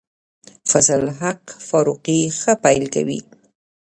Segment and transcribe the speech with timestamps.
[0.69, 3.19] فضل الحق فاروقي ښه پیل کوي.